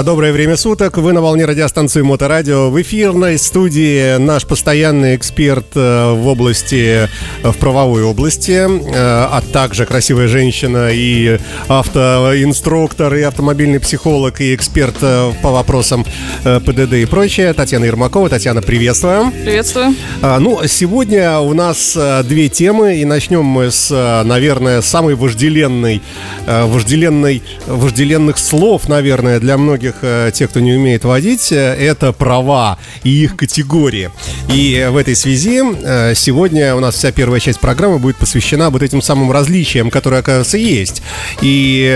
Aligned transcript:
Доброе 0.00 0.32
время 0.32 0.56
суток. 0.56 0.96
Вы 0.96 1.12
на 1.12 1.20
волне 1.20 1.44
радиостанции 1.44 2.00
Моторадио. 2.00 2.70
В 2.70 2.80
эфирной 2.80 3.38
студии 3.38 4.16
наш 4.16 4.46
постоянный 4.46 5.14
эксперт 5.16 5.66
э, 5.74 6.12
в 6.14 6.26
области, 6.26 7.08
э, 7.42 7.50
в 7.50 7.56
правовой 7.58 8.02
области, 8.02 8.52
э, 8.52 8.68
а 8.94 9.42
также 9.52 9.84
красивая 9.84 10.28
женщина 10.28 10.88
и 10.90 11.38
автоинструктор, 11.68 13.14
и 13.14 13.20
автомобильный 13.20 13.80
психолог, 13.80 14.40
и 14.40 14.54
эксперт 14.54 14.98
по 14.98 15.50
вопросам 15.50 16.06
ПДД 16.42 16.94
и 16.94 17.04
прочее. 17.04 17.52
Татьяна 17.52 17.84
Ермакова. 17.84 18.30
Татьяна, 18.30 18.62
приветствую. 18.62 19.30
Приветствую. 19.44 19.94
А, 20.22 20.38
ну, 20.38 20.60
сегодня 20.66 21.38
у 21.38 21.52
нас 21.52 21.96
две 22.24 22.48
темы, 22.48 22.96
и 22.96 23.04
начнем 23.04 23.44
мы 23.44 23.70
с, 23.70 23.90
наверное, 24.24 24.80
самой 24.80 25.14
вожделенной, 25.14 26.00
вожделенной, 26.46 27.42
вожделенных 27.66 28.38
слов, 28.38 28.88
наверное, 28.88 29.38
для 29.38 29.58
многих 29.58 29.81
многих 29.82 29.94
э, 30.02 30.30
тех, 30.32 30.50
кто 30.50 30.60
не 30.60 30.74
умеет 30.74 31.04
водить, 31.04 31.50
э, 31.50 31.56
это 31.56 32.12
права 32.12 32.78
и 33.02 33.10
их 33.10 33.36
категории. 33.36 34.10
И 34.48 34.88
в 34.90 34.96
этой 34.96 35.16
связи 35.16 35.60
э, 35.60 36.14
сегодня 36.14 36.76
у 36.76 36.80
нас 36.80 36.94
вся 36.94 37.10
первая 37.10 37.40
часть 37.40 37.58
программы 37.58 37.98
будет 37.98 38.16
посвящена 38.16 38.70
вот 38.70 38.82
этим 38.82 39.02
самым 39.02 39.32
различиям, 39.32 39.90
которые, 39.90 40.20
оказывается, 40.20 40.56
есть. 40.56 41.02
И, 41.40 41.90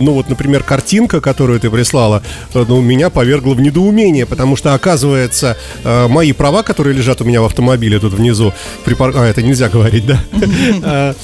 ну 0.00 0.12
вот, 0.12 0.28
например, 0.28 0.62
картинка, 0.62 1.20
которую 1.20 1.58
ты 1.58 1.68
прислала, 1.68 2.22
ну, 2.54 2.80
меня 2.80 3.10
повергла 3.10 3.54
в 3.54 3.60
недоумение, 3.60 4.24
потому 4.24 4.56
что, 4.56 4.74
оказывается, 4.74 5.56
мои 5.84 6.32
права, 6.32 6.62
которые 6.62 6.94
лежат 6.94 7.20
у 7.20 7.24
меня 7.24 7.42
в 7.42 7.44
автомобиле 7.44 7.98
тут 7.98 8.14
внизу, 8.14 8.52
припар... 8.84 9.12
а, 9.16 9.24
это 9.24 9.42
нельзя 9.42 9.68
говорить, 9.68 10.06
да? 10.06 11.14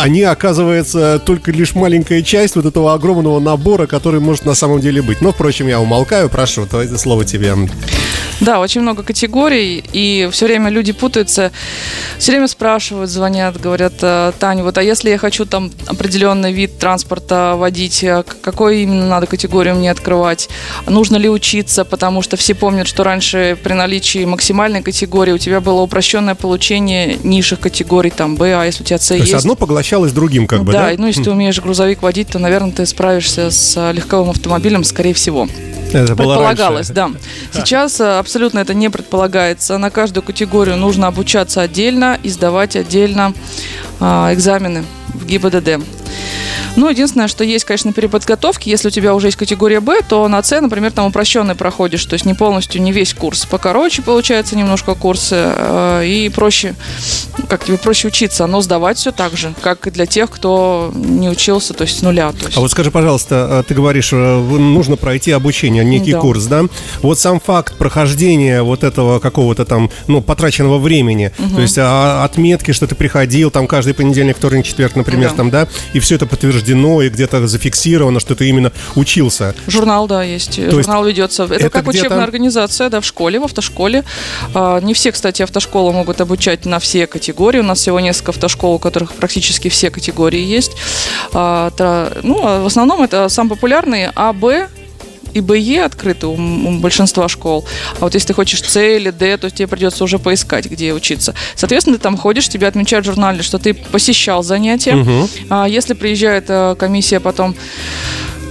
Они, 0.00 0.22
оказывается, 0.22 1.20
только 1.24 1.50
лишь 1.50 1.74
маленькая 1.74 2.22
часть 2.22 2.56
вот 2.56 2.66
этого 2.66 2.94
огромного 2.94 3.40
набора, 3.40 3.86
который 3.86 4.20
может 4.20 4.44
на 4.44 4.54
самом 4.54 4.80
деле 4.80 5.02
быть. 5.02 5.20
Но, 5.20 5.32
впрочем, 5.32 5.68
я 5.68 5.80
умолкаю, 5.80 6.28
прошу, 6.28 6.66
то 6.66 6.82
это 6.82 6.98
слово 6.98 7.24
тебе. 7.24 7.54
Да, 8.40 8.58
очень 8.58 8.80
много 8.80 9.04
категорий, 9.04 9.84
и 9.92 10.28
все 10.32 10.46
время 10.46 10.68
люди 10.68 10.92
путаются, 10.92 11.52
все 12.18 12.32
время 12.32 12.48
спрашивают, 12.48 13.08
звонят, 13.08 13.60
говорят, 13.60 13.92
«Э, 14.00 14.32
Таня, 14.36 14.64
вот 14.64 14.78
а 14.78 14.82
если 14.82 15.10
я 15.10 15.18
хочу 15.18 15.44
там 15.44 15.70
определенный 15.86 16.52
вид 16.52 16.76
транспорта 16.78 17.54
водить, 17.56 18.02
э, 18.02 18.24
какой 18.42 18.82
именно 18.82 19.06
надо 19.06 19.26
категорию 19.26 19.76
мне 19.76 19.92
открывать? 19.92 20.48
Нужно 20.86 21.18
ли 21.18 21.28
учиться, 21.28 21.84
потому 21.84 22.20
что 22.20 22.36
все 22.36 22.56
помнят, 22.56 22.88
что 22.88 23.04
раньше 23.04 23.56
при 23.62 23.74
наличии 23.74 24.24
максимальной 24.24 24.82
категории 24.82 25.32
у 25.32 25.38
тебя 25.38 25.60
было 25.60 25.82
упрощенное 25.82 26.34
получение 26.34 27.18
низших 27.22 27.60
категорий, 27.60 28.10
там, 28.10 28.34
Б, 28.34 28.54
а 28.54 28.64
если 28.64 28.82
у 28.82 28.86
тебя 28.86 28.98
С 28.98 29.10
есть... 29.12 29.24
То 29.24 29.32
есть 29.34 29.34
одно 29.34 29.54
поглощалось 29.82 30.12
другим, 30.12 30.46
как 30.46 30.62
бы, 30.62 30.72
да? 30.72 30.90
Да, 30.90 30.94
ну 30.96 31.08
если 31.08 31.24
ты 31.24 31.30
умеешь 31.32 31.60
грузовик 31.60 32.02
водить, 32.02 32.28
то, 32.28 32.38
наверное, 32.38 32.70
ты 32.70 32.86
справишься 32.86 33.50
с 33.50 33.92
легковым 33.92 34.30
автомобилем, 34.30 34.84
скорее 34.84 35.12
всего. 35.12 35.48
Это 35.92 36.14
предполагалось, 36.14 36.88
да. 36.88 37.10
Сейчас 37.52 38.00
э, 38.00 38.18
абсолютно 38.18 38.60
это 38.60 38.72
не 38.74 38.88
предполагается. 38.88 39.76
На 39.78 39.90
каждую 39.90 40.22
категорию 40.22 40.76
нужно 40.76 41.08
обучаться 41.08 41.60
отдельно 41.60 42.18
и 42.22 42.30
сдавать 42.30 42.76
отдельно 42.76 43.34
а, 44.00 44.32
экзамены 44.32 44.84
в 45.12 45.26
ГИБДД. 45.26 45.84
Ну, 46.74 46.88
единственное, 46.88 47.28
что 47.28 47.44
есть, 47.44 47.64
конечно, 47.64 47.92
переподготовки. 47.92 48.68
Если 48.68 48.88
у 48.88 48.90
тебя 48.90 49.14
уже 49.14 49.28
есть 49.28 49.36
категория 49.36 49.80
Б, 49.80 50.00
то 50.08 50.26
на 50.28 50.42
С, 50.42 50.58
например, 50.58 50.90
там 50.90 51.06
упрощенный 51.06 51.54
проходишь, 51.54 52.04
то 52.06 52.14
есть 52.14 52.24
не 52.24 52.32
полностью, 52.32 52.80
не 52.80 52.92
весь 52.92 53.12
курс. 53.12 53.44
Покороче 53.44 54.00
получается 54.00 54.56
немножко 54.56 54.94
курсы 54.94 55.36
э, 55.38 56.06
и 56.06 56.30
проще, 56.30 56.74
как 57.48 57.64
тебе 57.64 57.76
проще 57.76 58.08
учиться, 58.08 58.46
но 58.46 58.62
сдавать 58.62 58.96
все 58.96 59.12
так 59.12 59.36
же, 59.36 59.52
как 59.60 59.86
и 59.86 59.90
для 59.90 60.06
тех, 60.06 60.30
кто 60.30 60.90
не 60.94 61.28
учился, 61.28 61.74
то 61.74 61.82
есть 61.82 61.98
с 61.98 62.02
нуля. 62.02 62.32
То 62.32 62.46
есть. 62.46 62.56
А 62.56 62.60
вот 62.60 62.70
скажи, 62.70 62.90
пожалуйста, 62.90 63.48
э, 63.50 63.62
ты 63.68 63.74
говоришь, 63.74 64.10
э, 64.12 64.16
нужно 64.16 64.96
пройти 64.96 65.30
обучение, 65.30 65.84
некий 65.84 66.12
да. 66.12 66.20
курс, 66.20 66.44
да? 66.46 66.64
Вот 67.02 67.18
сам 67.18 67.38
факт 67.38 67.76
прохождения 67.76 68.62
вот 68.62 68.82
этого 68.82 69.18
какого-то 69.18 69.66
там, 69.66 69.90
ну, 70.06 70.22
потраченного 70.22 70.78
времени, 70.78 71.32
угу. 71.38 71.56
то 71.56 71.60
есть 71.60 71.76
а, 71.78 72.24
отметки, 72.24 72.72
что 72.72 72.86
ты 72.86 72.94
приходил 72.94 73.50
там 73.50 73.66
каждый 73.66 73.92
понедельник, 73.92 74.38
вторник, 74.38 74.64
четверг, 74.64 74.96
например, 74.96 75.30
да. 75.30 75.36
там, 75.36 75.50
да, 75.50 75.68
и 75.92 75.98
все 75.98 76.14
это 76.14 76.26
подтверждено 76.26 76.61
подтверждено 76.62 77.02
и 77.02 77.08
где-то 77.08 77.46
зафиксировано, 77.46 78.20
что 78.20 78.34
ты 78.34 78.48
именно 78.48 78.72
учился. 78.94 79.54
Журнал, 79.66 80.06
да, 80.06 80.22
есть. 80.22 80.56
То 80.56 80.70
Журнал 80.70 81.04
есть 81.06 81.18
ведется. 81.18 81.44
Это, 81.44 81.54
это 81.54 81.70
как 81.70 81.88
учебная 81.88 82.24
организация, 82.24 82.88
да, 82.88 83.00
в 83.00 83.04
школе, 83.04 83.40
в 83.40 83.44
автошколе. 83.44 84.04
А, 84.54 84.80
не 84.80 84.94
все, 84.94 85.12
кстати, 85.12 85.42
автошколы 85.42 85.92
могут 85.92 86.20
обучать 86.20 86.64
на 86.66 86.78
все 86.78 87.06
категории. 87.06 87.60
У 87.60 87.64
нас 87.64 87.78
всего 87.78 88.00
несколько 88.00 88.30
автошкол, 88.30 88.74
у 88.74 88.78
которых 88.78 89.12
практически 89.12 89.68
все 89.68 89.90
категории 89.90 90.40
есть. 90.40 90.72
А, 91.32 91.70
ну, 92.22 92.40
а 92.42 92.62
в 92.62 92.66
основном 92.66 93.02
это 93.02 93.28
самый 93.28 93.50
популярный 93.50 94.08
А, 94.14 94.32
Б, 94.32 94.68
и 95.34 95.40
БЕ 95.40 95.84
открыты 95.84 96.26
у, 96.26 96.34
у 96.34 96.78
большинства 96.78 97.28
школ. 97.28 97.64
А 97.96 98.00
вот 98.00 98.14
если 98.14 98.28
ты 98.28 98.34
хочешь 98.34 98.62
С 98.62 98.80
или 98.80 99.10
Д, 99.10 99.36
то 99.36 99.50
тебе 99.50 99.66
придется 99.68 100.04
уже 100.04 100.18
поискать, 100.18 100.66
где 100.66 100.92
учиться. 100.92 101.34
Соответственно, 101.54 101.96
ты 101.96 102.02
там 102.02 102.16
ходишь, 102.16 102.48
тебе 102.48 102.66
отмечают 102.66 103.06
в 103.06 103.08
журнале, 103.08 103.42
что 103.42 103.58
ты 103.58 103.74
посещал 103.74 104.42
занятия. 104.42 104.96
Угу. 104.96 105.28
А 105.50 105.68
если 105.68 105.94
приезжает 105.94 106.46
а, 106.48 106.74
комиссия 106.74 107.20
потом 107.20 107.56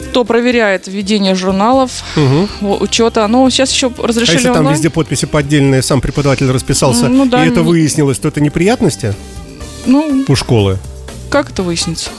кто 0.09 0.25
проверяет 0.25 0.88
введение 0.88 1.36
журналов, 1.36 2.03
угу. 2.18 2.84
учета. 2.84 3.25
Ну, 3.30 3.50
сейчас 3.50 3.72
еще 3.72 3.90
разрешили 3.98 4.36
А 4.36 4.40
если 4.40 4.53
там 4.53 4.69
везде 4.69 4.90
подписи 4.90 5.25
поддельные, 5.25 5.81
сам 5.81 6.02
преподаватель 6.02 6.52
расписался, 6.52 7.08
ну, 7.08 7.25
да, 7.25 7.46
и 7.46 7.50
это 7.50 7.62
выяснилось, 7.62 8.19
то 8.19 8.28
это 8.28 8.42
неприятности 8.42 9.16
ну, 9.86 10.25
у 10.28 10.36
школы? 10.36 10.80
Как 11.30 11.52
это 11.52 11.63
выяснится? 11.63 12.09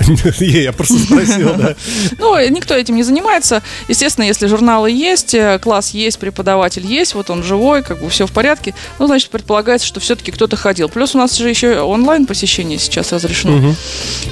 Я 0.40 0.72
просто 0.72 0.98
спросил, 0.98 1.54
да. 1.56 1.74
Ну, 2.18 2.48
никто 2.48 2.74
этим 2.74 2.96
не 2.96 3.02
занимается. 3.02 3.62
Естественно, 3.88 4.24
если 4.24 4.46
журналы 4.46 4.90
есть, 4.90 5.34
э, 5.34 5.58
класс 5.58 5.90
есть, 5.90 6.18
преподаватель 6.18 6.86
есть, 6.86 7.14
вот 7.14 7.30
он 7.30 7.42
живой, 7.42 7.82
как 7.82 8.00
бы 8.00 8.08
все 8.08 8.26
в 8.26 8.32
порядке, 8.32 8.74
ну, 8.98 9.06
значит, 9.06 9.30
предполагается, 9.30 9.86
что 9.86 10.00
все-таки 10.00 10.32
кто-то 10.32 10.56
ходил. 10.56 10.88
Плюс 10.88 11.14
у 11.14 11.18
нас 11.18 11.36
же 11.36 11.48
еще 11.48 11.80
онлайн 11.80 12.26
посещение 12.26 12.78
сейчас 12.78 13.12
разрешено. 13.12 13.74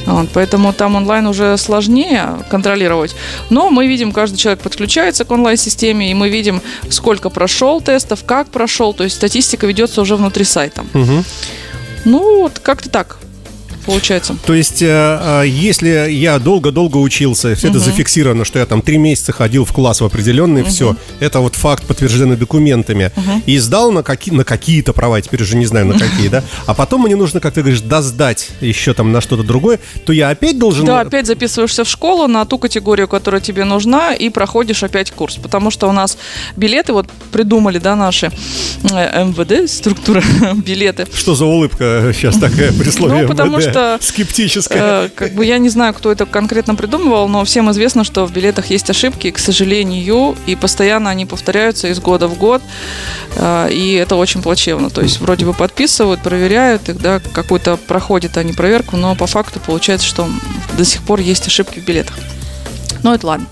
Вот, 0.07 0.29
поэтому 0.33 0.73
там 0.73 0.97
онлайн 0.97 1.27
уже 1.27 1.57
сложнее 1.57 2.39
контролировать. 2.51 3.15
Но 3.51 3.71
мы 3.71 3.87
видим, 3.87 4.13
каждый 4.13 4.37
человек 4.37 4.61
подключается 4.61 5.25
к 5.25 5.31
онлайн-системе, 5.31 6.11
и 6.11 6.15
мы 6.15 6.29
видим, 6.29 6.63
сколько 6.91 7.31
прошел 7.31 7.81
тестов, 7.81 8.25
как 8.25 8.49
прошел. 8.49 8.95
То 8.95 9.05
есть 9.05 9.17
статистика 9.17 9.67
ведется 9.67 10.01
уже 10.01 10.17
внутри 10.17 10.45
сайта. 10.45 10.85
Ну, 12.05 12.43
вот 12.43 12.59
как-то 12.61 12.89
так 12.89 13.19
получается. 13.89 14.37
То 14.45 14.55
есть, 14.55 14.83
э, 14.83 14.87
э, 14.87 15.45
если 15.47 16.11
я 16.11 16.39
долго-долго 16.39 16.99
учился, 16.99 17.55
все 17.55 17.69
угу. 17.69 17.77
это 17.77 17.85
зафиксировано, 17.85 18.45
что 18.45 18.59
я 18.59 18.67
там 18.67 18.83
три 18.83 18.99
месяца 18.99 19.33
ходил 19.33 19.65
в 19.65 19.73
класс 19.73 20.01
в 20.01 20.05
определенный, 20.05 20.63
угу. 20.63 20.71
все, 20.71 20.97
это 21.21 21.41
вот 21.41 21.55
факт, 21.55 21.87
подтвержденный 21.87 22.37
документами, 22.37 23.11
угу. 23.17 23.43
и 23.47 23.59
сдал 23.59 23.91
на, 23.91 24.03
какие, 24.03 24.35
на 24.35 24.45
какие-то 24.45 24.93
права, 24.93 25.21
теперь 25.21 25.43
уже 25.43 25.57
не 25.57 25.67
знаю 25.67 25.87
на 25.87 25.99
какие, 25.99 26.29
да, 26.29 26.45
а 26.67 26.75
потом 26.75 27.03
мне 27.03 27.17
нужно, 27.17 27.41
как 27.41 27.55
ты 27.55 27.63
говоришь, 27.63 27.81
досдать 27.81 28.51
еще 28.61 28.93
там 28.93 29.11
на 29.11 29.21
что-то 29.21 29.43
другое, 29.43 29.81
то 30.05 30.13
я 30.13 30.29
опять 30.29 30.59
должен... 30.59 30.85
Да, 30.85 31.01
опять 31.01 31.27
записываешься 31.27 31.85
в 31.85 31.89
школу 31.89 32.29
на 32.29 32.45
ту 32.45 32.59
категорию, 32.59 33.09
которая 33.09 33.41
тебе 33.41 33.65
нужна, 33.65 34.15
и 34.15 34.29
проходишь 34.29 34.83
опять 34.83 35.11
курс, 35.11 35.37
потому 35.37 35.71
что 35.71 35.89
у 35.89 35.93
нас 35.93 36.19
билеты, 36.57 36.93
вот 36.93 37.07
придумали, 37.33 37.79
да, 37.79 37.97
наши 37.97 38.31
э, 38.91 39.25
МВД, 39.25 39.71
структура 39.71 40.23
билеты. 40.55 41.07
Что 41.15 41.35
за 41.35 41.47
улыбка 41.47 42.13
сейчас 42.15 42.37
такая 42.37 42.73
при 42.73 42.91
слове 42.91 43.23
Ну, 43.23 43.29
потому 43.29 43.61
что 43.61 43.78
что... 43.79 43.99
Скептическая. 44.01 45.07
Э, 45.07 45.09
как 45.15 45.33
бы 45.33 45.45
я 45.45 45.59
не 45.59 45.69
знаю, 45.69 45.95
кто 45.95 46.11
это 46.11 46.27
конкретно 46.27 46.75
придумывал, 46.75 47.29
но 47.29 47.45
всем 47.45 47.71
известно, 47.71 48.05
что 48.05 48.27
в 48.27 48.33
билетах 48.33 48.67
есть 48.67 48.91
ошибки, 48.91 49.31
к 49.31 49.39
сожалению, 49.39 50.37
и 50.47 50.57
постоянно 50.57 51.11
они 51.11 51.27
повторяются 51.27 51.89
из 51.89 52.01
года 52.01 52.29
в 52.29 52.37
год, 52.37 52.63
э, 53.37 53.69
и 53.71 53.95
это 53.95 54.17
очень 54.17 54.43
плачевно. 54.43 54.91
То 54.91 55.03
есть 55.03 55.21
вроде 55.21 55.45
бы 55.45 55.55
подписывают, 55.55 56.21
проверяют 56.23 56.89
их, 56.89 57.01
да, 57.01 57.21
какую-то 57.21 57.77
проходят 57.77 58.37
они 58.37 58.53
проверку, 58.53 58.97
но 58.97 59.15
по 59.15 59.27
факту 59.27 59.61
получается, 59.61 60.07
что 60.07 60.29
до 60.77 60.85
сих 60.85 61.03
пор 61.03 61.21
есть 61.21 61.47
ошибки 61.47 61.79
в 61.81 61.85
билетах. 61.85 62.17
Но 63.03 63.15
это 63.15 63.27
ладно. 63.27 63.47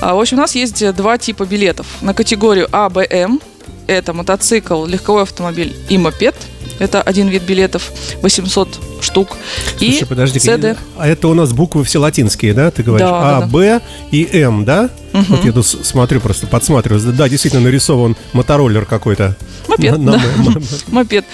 А, 0.00 0.14
в 0.14 0.20
общем, 0.20 0.38
у 0.38 0.40
нас 0.40 0.56
есть 0.56 0.92
два 0.94 1.16
типа 1.16 1.44
билетов. 1.44 1.86
На 2.00 2.14
категорию 2.14 2.68
А, 2.72 2.88
Б, 2.88 3.06
М. 3.08 3.40
Это 3.86 4.12
мотоцикл, 4.12 4.86
легковой 4.86 5.22
автомобиль 5.22 5.76
и 5.88 5.98
мопед. 5.98 6.34
Это 6.82 7.00
один 7.00 7.28
вид 7.28 7.44
билетов, 7.44 7.92
800 8.22 8.80
штук. 9.00 9.36
Слушай, 9.78 10.00
и 10.00 10.04
подожди, 10.04 10.40
CD. 10.40 10.76
а 10.98 11.06
это 11.06 11.28
у 11.28 11.34
нас 11.34 11.52
буквы 11.52 11.84
все 11.84 12.00
латинские, 12.00 12.54
да? 12.54 12.72
Ты 12.72 12.82
говоришь 12.82 13.06
да, 13.06 13.36
А, 13.36 13.40
да, 13.42 13.46
Б 13.46 13.80
и 14.10 14.28
М, 14.32 14.64
да? 14.64 14.90
Угу. 15.12 15.24
Вот 15.28 15.44
я 15.44 15.52
тут 15.52 15.64
смотрю, 15.64 16.20
просто 16.20 16.48
подсматриваю. 16.48 17.00
Да, 17.12 17.28
действительно 17.28 17.62
нарисован 17.62 18.16
мотороллер 18.32 18.84
какой-то. 18.84 19.36
Мопед, 19.68 19.96
на, 19.96 20.12
да. 20.12 20.22
Мопед. 20.88 21.24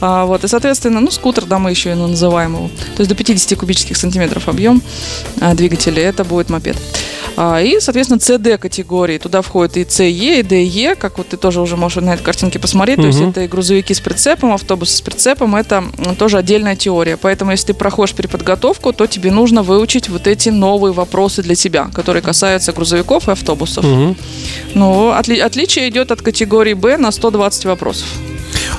А, 0.00 0.24
вот, 0.24 0.42
и, 0.42 0.48
соответственно, 0.48 0.98
ну, 0.98 1.12
скутер, 1.12 1.44
да, 1.44 1.60
мы 1.60 1.70
еще 1.70 1.92
и 1.92 1.94
называем 1.94 2.54
его. 2.54 2.68
То 2.96 3.02
есть 3.02 3.08
до 3.08 3.14
50 3.14 3.56
кубических 3.56 3.96
сантиметров 3.96 4.48
объем 4.48 4.82
а, 5.40 5.54
двигателя, 5.54 6.02
это 6.02 6.24
будет 6.24 6.50
мопед. 6.50 6.76
А, 7.36 7.60
и, 7.60 7.80
соответственно, 7.80 8.18
CD 8.18 8.56
категории. 8.58 9.18
Туда 9.18 9.42
входит 9.42 9.76
и 9.76 9.82
CE, 9.82 10.40
и 10.40 10.42
DE, 10.42 10.96
как 10.96 11.18
вот 11.18 11.28
ты 11.28 11.36
тоже 11.36 11.60
уже 11.60 11.76
можешь 11.76 12.02
на 12.02 12.14
этой 12.14 12.22
картинке 12.22 12.58
посмотреть. 12.58 12.98
Угу. 12.98 13.02
То 13.02 13.08
есть 13.08 13.20
это 13.20 13.42
и 13.42 13.48
грузовики 13.48 13.92
с 13.92 14.00
прицепом, 14.00 14.52
автобусы 14.52 14.96
с 14.96 15.00
прицепом. 15.00 15.54
Это 15.54 15.84
тоже 16.18 16.38
отдельная 16.38 16.76
теория. 16.76 17.16
Поэтому, 17.16 17.50
если 17.50 17.68
ты 17.68 17.74
проходишь 17.74 18.14
переподготовку, 18.14 18.92
то 18.92 19.06
тебе 19.06 19.30
нужно 19.30 19.62
выучить 19.62 20.08
вот 20.08 20.26
эти 20.26 20.48
новые 20.48 20.92
вопросы 20.92 21.42
для 21.42 21.54
себя, 21.54 21.90
которые 21.92 22.22
касаются 22.22 22.72
грузовиков 22.72 23.28
и 23.28 23.32
автобусов. 23.32 23.84
Угу. 23.84 24.16
Ну, 24.74 25.10
отли- 25.10 25.40
отличие 25.40 25.88
идет 25.88 26.10
от 26.10 26.22
категории 26.22 26.74
Б 26.74 26.96
на 26.96 27.10
120 27.10 27.66
вопросов. 27.66 28.08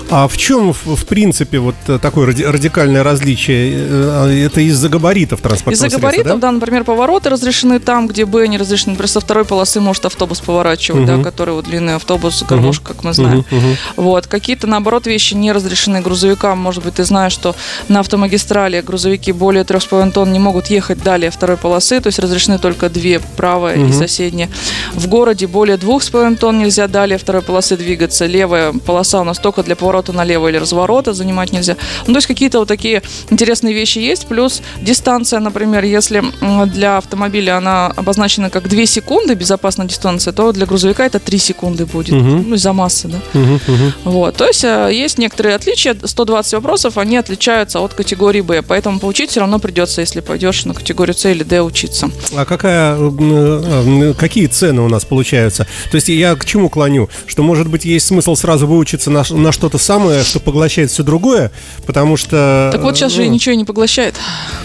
А 0.10 0.28
в 0.28 0.38
чем, 0.38 0.72
в 0.74 1.06
принципе, 1.06 1.60
вот 1.60 1.76
э, 1.88 2.00
такое 2.00 2.28
радикальное 2.28 3.04
различие? 3.04 3.74
Э, 3.76 4.46
это 4.46 4.62
из-за 4.62 4.88
габаритов 4.88 5.42
транспортного 5.42 5.88
Из-за 5.88 5.98
габаритов, 5.98 6.40
да? 6.40 6.48
да, 6.48 6.52
например, 6.52 6.86
повороты 6.86 7.30
разрешены 7.30 7.80
там, 7.80 8.08
где 8.08 8.26
Б 8.26 8.48
не 8.48 8.58
разрешены. 8.58 8.94
Например, 8.94 9.10
со 9.10 9.20
второй 9.20 9.44
полосы 9.44 9.82
может 9.82 10.06
автобус 10.06 10.40
поворачивать, 10.40 11.10
угу. 11.10 11.18
да, 11.18 11.24
который 11.24 11.54
вот 11.54 11.66
длинный 11.66 11.96
автобус, 11.96 12.44
гармошка, 12.44 12.92
угу. 12.92 12.94
как 12.94 13.04
мы 13.04 13.14
знаем. 13.14 13.40
Угу. 13.40 13.58
Угу. 13.58 13.68
Вот. 13.98 14.28
Какие-то, 14.28 14.66
наоборот, 14.68 15.08
вещи 15.08 15.34
не 15.34 15.52
разрешены 15.52 16.02
грузовикам. 16.02 16.58
Может 16.58 16.84
быть, 16.84 16.96
ты 16.96 17.04
знаешь, 17.04 17.34
что 17.34 17.56
на 17.90 18.00
автомагистрали 18.00 18.80
грузовики 18.82 19.34
более 19.34 19.64
3,5 19.64 20.12
тонн 20.12 20.32
не 20.32 20.40
могут 20.40 20.68
ехать 20.68 21.04
далее 21.04 21.32
второй 21.32 21.58
полосы, 21.58 22.00
то 22.00 22.08
есть 22.08 22.20
разрешены 22.20 22.60
только 22.60 22.90
две, 22.90 23.20
правая 23.20 23.78
угу. 23.78 23.90
и 23.90 23.92
соседняя. 23.92 24.50
В 24.94 25.08
городе 25.08 25.48
более 25.48 25.76
2,5 25.76 26.38
тонн 26.38 26.60
нельзя 26.60 26.88
далее 26.88 27.18
второй 27.18 27.42
полосы 27.42 27.76
двигаться. 27.76 28.26
Левая 28.26 28.72
полоса 28.72 29.20
у 29.20 29.24
нас 29.26 29.38
только 29.38 29.64
для 29.64 29.76
поворота 29.76 29.97
поворота 29.98 30.14
налево 30.14 30.48
или 30.48 30.58
разворота 30.58 31.14
занимать 31.14 31.52
нельзя. 31.52 31.76
Ну, 32.06 32.14
то 32.14 32.18
есть 32.18 32.28
какие-то 32.28 32.60
вот 32.60 32.68
такие 32.68 33.02
интересные 33.32 33.74
вещи 33.74 34.00
есть. 34.00 34.28
Плюс 34.28 34.62
дистанция, 34.82 35.40
например, 35.40 35.84
если 35.84 36.24
для 36.68 36.98
автомобиля 36.98 37.58
она 37.58 37.88
обозначена 37.88 38.50
как 38.50 38.70
2 38.70 38.86
секунды, 38.86 39.34
безопасная 39.34 39.88
дистанция, 39.88 40.34
то 40.34 40.52
для 40.52 40.66
грузовика 40.66 41.06
это 41.06 41.20
3 41.20 41.38
секунды 41.38 41.86
будет. 41.86 42.14
Угу. 42.14 42.44
Ну, 42.48 42.56
из-за 42.56 42.74
массы, 42.74 43.08
да. 43.08 43.18
Угу, 43.34 43.54
угу. 43.54 43.94
Вот. 44.04 44.36
То 44.36 44.46
есть 44.46 44.64
э, 44.64 44.90
есть 44.94 45.18
некоторые 45.18 45.56
отличия. 45.56 45.96
120 46.04 46.54
вопросов, 46.54 46.98
они 46.98 47.18
отличаются 47.18 47.80
от 47.80 47.94
категории 47.94 48.42
Б. 48.42 48.62
Поэтому 48.62 49.00
поучить 49.00 49.32
все 49.32 49.40
равно 49.40 49.60
придется, 49.60 50.02
если 50.02 50.22
пойдешь 50.22 50.66
на 50.66 50.74
категорию 50.74 51.16
С 51.16 51.26
или 51.26 51.44
Д 51.44 51.62
учиться. 51.62 52.10
А 52.36 52.46
какая, 52.46 52.98
э, 52.98 54.14
какие 54.18 54.48
цены 54.48 54.82
у 54.82 54.90
нас 54.90 55.06
получаются? 55.06 55.66
То 55.92 55.96
есть 55.96 56.10
я 56.10 56.36
к 56.36 56.46
чему 56.46 56.70
клоню? 56.70 57.10
Что, 57.26 57.44
может 57.44 57.68
быть, 57.68 57.86
есть 57.86 58.08
смысл 58.08 58.36
сразу 58.36 58.68
выучиться 58.68 59.10
на, 59.10 59.24
на 59.30 59.52
что-то 59.52 59.78
самое, 59.88 60.24
что 60.24 60.40
поглощает 60.40 60.92
все 60.92 61.02
другое, 61.02 61.52
потому 61.86 62.18
что... 62.18 62.70
Так 62.74 62.82
вот 62.82 62.98
сейчас 62.98 63.14
ну... 63.14 63.24
же 63.24 63.28
ничего 63.30 63.56
не 63.56 63.64
поглощает. 63.64 64.16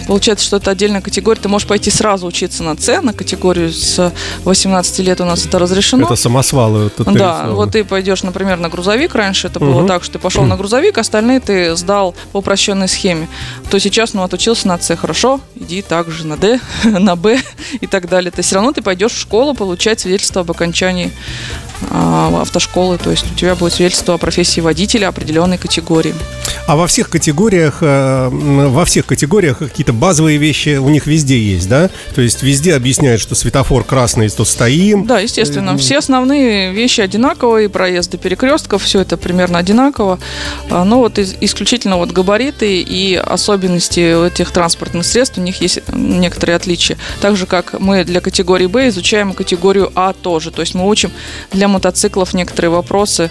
Получается, 0.07 0.45
что 0.45 0.57
это 0.57 0.71
отдельная 0.71 1.01
категория. 1.01 1.39
Ты 1.39 1.47
можешь 1.47 1.67
пойти 1.67 1.89
сразу 1.89 2.27
учиться 2.27 2.61
на 2.61 2.77
С, 2.77 3.01
на 3.01 3.13
категорию 3.13 3.71
с 3.71 4.11
18 4.43 4.99
лет 4.99 5.21
у 5.21 5.25
нас 5.25 5.45
это 5.45 5.59
разрешено. 5.59 6.05
Это 6.05 6.17
самосвалы. 6.17 6.89
Тут 6.89 7.13
да, 7.13 7.47
вот 7.49 7.71
ты 7.71 7.85
пойдешь, 7.85 8.23
например, 8.23 8.59
на 8.59 8.67
грузовик. 8.67 9.15
Раньше 9.15 9.47
это 9.47 9.59
было 9.59 9.79
угу. 9.79 9.87
так, 9.87 10.03
что 10.03 10.13
ты 10.13 10.19
пошел 10.19 10.43
на 10.43 10.57
грузовик, 10.57 10.97
остальные 10.97 11.39
ты 11.39 11.75
сдал 11.75 12.13
по 12.33 12.39
упрощенной 12.39 12.89
схеме. 12.89 13.29
То 13.71 13.79
сейчас, 13.79 14.13
ну, 14.13 14.23
отучился 14.23 14.67
на 14.67 14.77
С, 14.77 14.93
хорошо, 14.95 15.39
иди 15.55 15.81
также 15.81 16.27
на 16.27 16.35
Д, 16.35 16.59
на 16.83 17.15
Б 17.15 17.39
и 17.79 17.87
так 17.87 18.09
далее. 18.09 18.31
То 18.31 18.41
все 18.41 18.55
равно 18.55 18.73
ты 18.73 18.81
пойдешь 18.81 19.13
в 19.13 19.19
школу 19.19 19.53
получать 19.53 20.01
свидетельство 20.01 20.41
об 20.41 20.51
окончании 20.51 21.11
автошколы, 21.91 22.97
то 22.97 23.11
есть 23.11 23.25
у 23.31 23.35
тебя 23.35 23.55
будет 23.55 23.73
свидетельство 23.73 24.15
о 24.15 24.17
профессии 24.17 24.61
водителя 24.61 25.07
определенной 25.07 25.57
категории. 25.57 26.13
А 26.67 26.75
во 26.75 26.87
всех 26.87 27.09
категориях, 27.09 27.77
э, 27.81 28.29
во 28.29 28.85
всех 28.85 29.05
категориях 29.05 29.57
какие-то 29.57 29.93
базовые 29.93 30.37
вещи 30.37 30.77
у 30.77 30.89
них 30.89 31.07
везде 31.07 31.37
есть, 31.37 31.67
да? 31.67 31.89
То 32.15 32.21
есть 32.21 32.43
везде 32.43 32.75
объясняют, 32.75 33.21
что 33.21 33.35
светофор 33.35 33.83
красный, 33.83 34.29
то 34.29 34.45
стоим. 34.45 35.05
Да, 35.05 35.19
естественно. 35.19 35.77
Все 35.77 35.97
основные 35.97 36.71
вещи 36.71 37.01
одинаковые, 37.01 37.69
проезды 37.69 38.17
перекрестков, 38.17 38.83
все 38.83 39.01
это 39.01 39.17
примерно 39.17 39.59
одинаково. 39.59 40.19
А, 40.69 40.83
но 40.83 40.99
вот 40.99 41.19
исключительно 41.19 41.97
вот 41.97 42.11
габариты 42.11 42.81
и 42.81 43.15
особенности 43.15 44.27
этих 44.27 44.51
транспортных 44.51 45.05
средств, 45.05 45.37
у 45.37 45.41
них 45.41 45.61
есть 45.61 45.79
некоторые 45.91 46.55
отличия. 46.55 46.97
Так 47.21 47.35
же, 47.35 47.45
как 47.45 47.79
мы 47.79 48.03
для 48.03 48.21
категории 48.21 48.67
Б 48.67 48.87
изучаем 48.89 49.33
категорию 49.33 49.91
А 49.95 50.13
тоже. 50.13 50.51
То 50.51 50.61
есть 50.61 50.75
мы 50.75 50.87
учим 50.87 51.11
для 51.51 51.67
мотоциклов 51.73 52.33
некоторые 52.33 52.71
вопросы. 52.71 53.29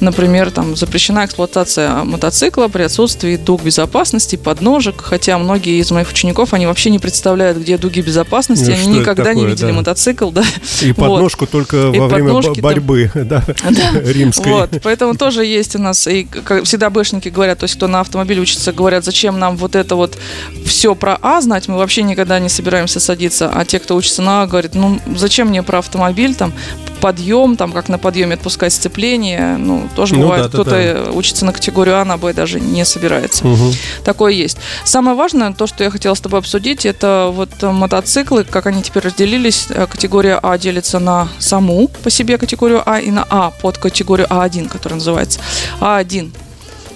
Например, 0.00 0.50
там 0.50 0.76
запрещена 0.76 1.24
эксплуатация 1.24 2.04
мотоцикла 2.04 2.68
при 2.68 2.82
отсутствии 2.82 3.36
дуг 3.36 3.62
безопасности, 3.62 4.36
подножек. 4.36 5.02
Хотя 5.02 5.38
многие 5.38 5.80
из 5.80 5.90
моих 5.90 6.10
учеников, 6.10 6.54
они 6.54 6.66
вообще 6.66 6.90
не 6.90 6.98
представляют, 6.98 7.58
где 7.58 7.78
дуги 7.78 8.00
безопасности. 8.00 8.70
Ну, 8.70 8.74
они 8.74 8.98
никогда 9.00 9.24
такое, 9.24 9.36
не 9.36 9.46
видели 9.46 9.68
да. 9.68 9.72
мотоцикл. 9.72 10.30
Да. 10.30 10.44
И 10.82 10.92
подножку 10.92 11.40
вот. 11.40 11.50
только 11.50 11.90
и 11.90 11.98
во 11.98 12.08
время 12.08 12.40
борьбы 12.60 13.10
да, 13.14 13.44
да. 13.46 14.00
римской. 14.04 14.52
Вот, 14.52 14.70
поэтому 14.82 15.14
тоже 15.14 15.44
есть 15.44 15.76
у 15.76 15.78
нас, 15.78 16.06
и 16.06 16.24
как 16.24 16.64
всегда 16.64 16.90
бэшники 16.90 17.28
говорят, 17.28 17.58
то 17.58 17.64
есть 17.64 17.74
кто 17.74 17.86
на 17.86 18.00
автомобиле 18.00 18.40
учится, 18.40 18.72
говорят, 18.72 19.04
зачем 19.04 19.38
нам 19.38 19.56
вот 19.56 19.74
это 19.74 19.96
вот 19.96 20.18
все 20.64 20.94
про 20.94 21.18
А 21.22 21.40
знать, 21.40 21.68
мы 21.68 21.76
вообще 21.76 22.02
никогда 22.02 22.38
не 22.38 22.48
собираемся 22.48 23.00
садиться. 23.00 23.50
А 23.52 23.64
те, 23.64 23.78
кто 23.78 23.96
учится 23.96 24.22
на 24.22 24.42
А, 24.42 24.46
говорят, 24.46 24.74
ну 24.74 25.00
зачем 25.16 25.48
мне 25.48 25.62
про 25.62 25.78
автомобиль, 25.78 26.34
там, 26.34 26.52
подъем, 27.00 27.56
там, 27.56 27.72
как 27.72 27.88
на 27.88 27.98
подъеме 27.98 28.34
отпускать 28.34 28.72
сцепление. 28.72 29.56
Ну, 29.56 29.88
тоже 29.94 30.14
ну, 30.14 30.22
бывает, 30.22 30.44
да, 30.44 30.48
кто-то 30.48 30.70
да, 30.70 31.04
да. 31.04 31.12
учится 31.12 31.44
на 31.44 31.52
категорию 31.52 32.00
А, 32.00 32.04
на 32.04 32.16
Б 32.16 32.32
даже 32.32 32.60
не 32.60 32.84
собирается. 32.84 33.46
Угу. 33.46 33.72
Такое 34.04 34.32
есть. 34.32 34.58
Самое 34.84 35.16
важное, 35.16 35.52
то, 35.52 35.66
что 35.66 35.84
я 35.84 35.90
хотела 35.90 36.14
с 36.14 36.20
тобой 36.20 36.40
обсудить, 36.40 36.86
это 36.86 37.30
вот 37.32 37.50
мотоциклы, 37.62 38.44
как 38.44 38.66
они 38.66 38.82
теперь 38.82 39.04
разделились. 39.04 39.66
Э, 39.70 39.86
категория 39.86 40.38
А 40.42 40.58
делится 40.58 40.98
на 40.98 41.28
саму 41.38 41.88
по 41.88 42.10
себе 42.10 42.38
категорию 42.38 42.82
А 42.84 43.00
и 43.00 43.10
на 43.10 43.26
А 43.28 43.50
под 43.50 43.78
категорию 43.78 44.26
А1, 44.28 44.68
которая 44.68 44.98
называется 44.98 45.40
А1 45.80 46.32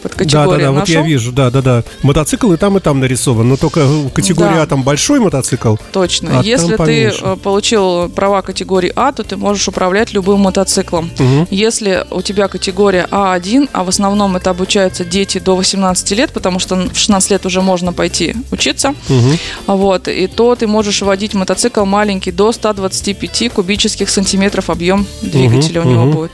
под 0.03 0.15
категорию. 0.15 0.51
Да, 0.51 0.57
да, 0.57 0.73
да, 0.73 0.73
вот 0.73 0.89
я 0.89 1.03
вижу, 1.03 1.33
да, 1.33 1.51
да, 1.51 1.63
да. 1.63 1.85
Мотоцикл 2.03 2.53
и 2.53 2.57
там, 2.57 2.77
и 2.77 2.81
там 2.81 3.01
нарисован, 3.01 3.49
но 3.49 3.57
только 3.57 3.87
категория 4.15 4.57
да. 4.57 4.63
А 4.63 4.67
там 4.67 4.83
большой 4.83 5.21
мотоцикл. 5.21 5.77
Точно. 5.93 6.41
А 6.41 6.43
Если 6.43 6.77
ты 6.77 7.13
э, 7.19 7.37
получил 7.43 8.09
права 8.09 8.43
категории 8.43 8.93
А, 8.95 9.13
то 9.13 9.23
ты 9.23 9.37
можешь 9.37 9.67
управлять 9.69 10.13
любым 10.13 10.41
мотоциклом. 10.41 11.11
Угу. 11.19 11.49
Если 11.51 12.05
у 12.11 12.23
тебя 12.23 12.49
категория 12.49 13.07
А1, 13.11 13.71
а 13.73 13.85
в 13.85 13.89
основном 13.89 14.37
это 14.37 14.51
обучаются 14.51 15.05
дети 15.05 15.39
до 15.39 15.57
18 15.57 16.11
лет, 16.13 16.33
потому 16.33 16.59
что 16.59 16.77
в 16.77 16.97
16 16.97 17.31
лет 17.31 17.47
уже 17.47 17.63
можно 17.63 17.93
пойти 17.93 18.35
учиться, 18.51 18.95
угу. 19.09 19.39
вот, 19.67 20.09
и 20.09 20.27
то 20.27 20.55
ты 20.57 20.67
можешь 20.67 21.03
водить 21.03 21.35
мотоцикл 21.35 21.85
маленький 21.85 22.33
до 22.33 22.53
125 22.53 23.53
кубических 23.53 24.09
сантиметров 24.11 24.71
объем 24.71 25.07
двигателя 25.23 25.81
угу. 25.81 25.89
у 25.89 25.93
него 25.93 26.05
угу. 26.05 26.13
будет. 26.13 26.33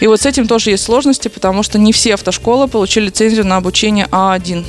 И 0.00 0.06
вот 0.06 0.20
с 0.20 0.26
этим 0.26 0.46
тоже 0.46 0.70
есть 0.70 0.84
сложности, 0.84 1.28
потому 1.28 1.62
что 1.62 1.78
не 1.78 1.92
все 1.92 2.14
автошколы 2.14 2.68
получили 2.68 3.06
лицензию 3.06 3.46
на 3.46 3.56
обучение 3.56 4.06
А1 4.10 4.64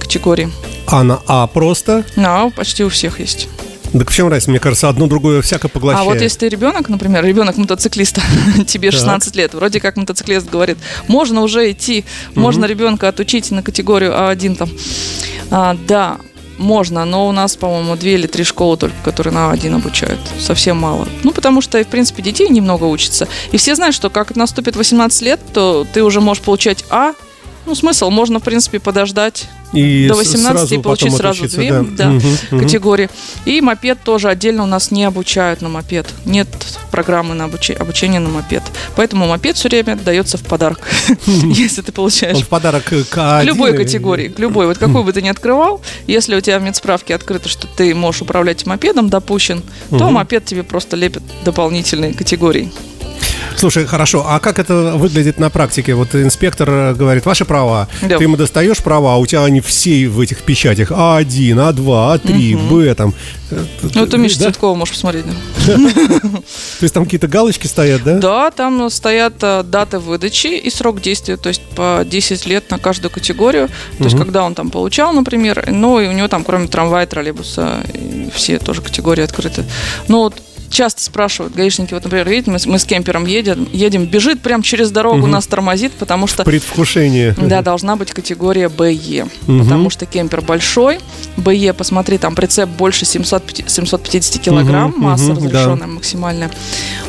категории. 0.00 0.50
А 0.86 1.02
на 1.02 1.20
А 1.26 1.46
просто? 1.46 2.04
Да, 2.16 2.50
почти 2.56 2.84
у 2.84 2.88
всех 2.88 3.20
есть. 3.20 3.48
Так 3.92 4.10
в 4.10 4.14
чем 4.14 4.28
разница? 4.28 4.50
Мне 4.50 4.60
кажется, 4.60 4.88
одно 4.88 5.06
другое 5.06 5.40
всяко 5.40 5.68
поглощает. 5.68 6.06
А 6.06 6.10
вот 6.10 6.20
если 6.20 6.38
ты 6.38 6.48
ребенок, 6.48 6.88
например, 6.88 7.24
ребенок 7.24 7.56
мотоциклиста, 7.56 8.20
тебе 8.66 8.90
16 8.90 9.28
так. 9.28 9.36
лет, 9.36 9.54
вроде 9.54 9.80
как 9.80 9.96
мотоциклист 9.96 10.48
говорит, 10.48 10.78
можно 11.06 11.42
уже 11.42 11.70
идти, 11.70 12.04
угу. 12.32 12.40
можно 12.40 12.66
ребенка 12.66 13.08
отучить 13.08 13.50
на 13.50 13.62
категорию 13.62 14.12
А1 14.12 14.56
там. 14.56 14.70
А, 15.50 15.76
да, 15.86 16.18
можно, 16.58 17.04
но 17.04 17.28
у 17.28 17.32
нас, 17.32 17.56
по-моему, 17.56 17.96
две 17.96 18.14
или 18.14 18.26
три 18.26 18.44
школы 18.44 18.76
только, 18.76 18.96
которые 19.04 19.32
на 19.32 19.50
один 19.50 19.74
обучают. 19.74 20.20
Совсем 20.40 20.76
мало. 20.76 21.08
Ну, 21.22 21.32
потому 21.32 21.60
что, 21.60 21.82
в 21.82 21.86
принципе, 21.88 22.22
детей 22.22 22.48
немного 22.48 22.84
учатся. 22.84 23.28
И 23.52 23.56
все 23.56 23.74
знают, 23.74 23.94
что 23.94 24.10
как 24.10 24.36
наступит 24.36 24.76
18 24.76 25.22
лет, 25.22 25.40
то 25.52 25.86
ты 25.92 26.02
уже 26.02 26.20
можешь 26.20 26.42
получать 26.42 26.84
А, 26.90 27.14
ну, 27.68 27.74
смысл, 27.74 28.08
можно, 28.08 28.40
в 28.40 28.42
принципе, 28.42 28.80
подождать 28.80 29.46
и 29.74 30.06
до 30.08 30.14
18 30.14 30.72
и 30.72 30.78
получить 30.78 31.14
сразу 31.14 31.46
две 31.46 31.70
да. 31.70 31.82
Да, 31.82 32.10
угу, 32.10 32.62
категории. 32.62 33.10
И 33.44 33.60
мопед 33.60 33.98
тоже 34.02 34.30
отдельно 34.30 34.62
у 34.62 34.66
нас 34.66 34.90
не 34.90 35.04
обучают 35.04 35.60
на 35.60 35.68
мопед. 35.68 36.06
Нет 36.24 36.48
программы 36.90 37.34
на 37.34 37.44
обуч... 37.44 37.70
обучение 37.70 38.20
на 38.20 38.30
мопед. 38.30 38.62
Поэтому 38.96 39.26
мопед 39.26 39.56
все 39.56 39.68
время 39.68 39.96
дается 39.96 40.38
в 40.38 40.42
подарок, 40.42 40.88
если 41.26 41.82
ты 41.82 41.92
получаешь. 41.92 42.38
В 42.38 42.48
подарок 42.48 42.84
к 42.84 43.04
К 43.10 43.42
любой 43.44 43.76
категории, 43.76 44.28
к 44.28 44.38
любой. 44.38 44.66
Вот 44.66 44.78
какую 44.78 45.04
бы 45.04 45.12
ты 45.12 45.20
ни 45.20 45.28
открывал, 45.28 45.82
если 46.06 46.34
у 46.34 46.40
тебя 46.40 46.58
в 46.58 46.62
медсправке 46.62 47.14
открыто, 47.14 47.50
что 47.50 47.66
ты 47.66 47.94
можешь 47.94 48.22
управлять 48.22 48.64
мопедом, 48.64 49.10
допущен, 49.10 49.62
то 49.90 50.10
мопед 50.10 50.46
тебе 50.46 50.62
просто 50.62 50.96
лепит 50.96 51.22
дополнительные 51.44 52.14
категории. 52.14 52.72
Слушай, 53.58 53.86
хорошо, 53.86 54.24
а 54.24 54.38
как 54.38 54.60
это 54.60 54.94
выглядит 54.94 55.40
на 55.40 55.50
практике? 55.50 55.94
Вот 55.94 56.14
инспектор 56.14 56.70
э, 56.70 56.94
говорит, 56.94 57.26
ваши 57.26 57.44
права. 57.44 57.88
Да. 58.02 58.16
Ты 58.16 58.22
ему 58.22 58.36
достаешь 58.36 58.78
права, 58.78 59.14
а 59.14 59.16
у 59.16 59.26
тебя 59.26 59.42
они 59.42 59.60
все 59.60 60.06
в 60.06 60.20
этих 60.20 60.42
печатях. 60.42 60.92
А1, 60.92 61.26
А2, 61.56 62.22
А3, 62.22 62.54
угу. 62.54 62.76
Б 62.76 62.94
там. 62.94 63.14
Ну, 63.94 64.04
это 64.04 64.16
Миша 64.16 64.38
да? 64.38 64.44
Цветкова 64.44 64.76
можешь 64.76 64.94
посмотреть. 64.94 65.24
То 65.64 66.82
есть 66.82 66.94
там 66.94 67.04
какие-то 67.04 67.26
галочки 67.26 67.66
стоят, 67.66 68.04
да? 68.04 68.18
Да, 68.18 68.50
там 68.52 68.88
стоят 68.90 69.34
э, 69.42 69.64
даты 69.64 69.98
выдачи 69.98 70.56
и 70.58 70.70
срок 70.70 71.00
действия, 71.00 71.36
то 71.36 71.48
есть 71.48 71.62
по 71.74 72.04
10 72.06 72.46
лет 72.46 72.70
на 72.70 72.78
каждую 72.78 73.10
категорию. 73.10 73.68
То 73.98 74.04
есть 74.04 74.16
когда 74.16 74.44
он 74.44 74.54
там 74.54 74.70
получал, 74.70 75.12
например, 75.12 75.64
ну 75.66 75.98
и 75.98 76.06
у 76.06 76.12
него 76.12 76.28
там 76.28 76.44
кроме 76.44 76.68
трамвая, 76.68 77.06
троллейбуса, 77.06 77.82
все 78.32 78.58
тоже 78.58 78.82
категории 78.82 79.24
открыты. 79.24 79.64
Ну 80.06 80.18
вот 80.18 80.40
часто 80.70 81.02
спрашивают 81.02 81.54
гаишники, 81.54 81.94
вот, 81.94 82.04
например, 82.04 82.28
видите, 82.28 82.50
мы, 82.50 82.58
мы 82.66 82.78
с 82.78 82.84
кемпером 82.84 83.26
едем, 83.26 83.68
едем, 83.72 84.06
бежит 84.06 84.40
прямо 84.40 84.62
через 84.62 84.90
дорогу, 84.90 85.20
угу. 85.20 85.26
нас 85.26 85.46
тормозит, 85.46 85.92
потому 85.92 86.26
что... 86.26 86.44
Предвкушение. 86.44 87.34
Да, 87.36 87.62
должна 87.62 87.96
быть 87.96 88.12
категория 88.12 88.68
БЕ, 88.68 89.24
угу. 89.46 89.58
потому 89.58 89.90
что 89.90 90.06
кемпер 90.06 90.40
большой, 90.40 90.98
БЕ, 91.36 91.72
посмотри, 91.72 92.18
там 92.18 92.34
прицеп 92.34 92.68
больше 92.68 93.04
700, 93.04 93.64
750 93.66 94.42
килограмм, 94.42 94.90
угу, 94.90 95.00
масса 95.00 95.32
угу, 95.32 95.44
разрешенная 95.44 95.76
да. 95.76 95.86
максимальная, 95.86 96.50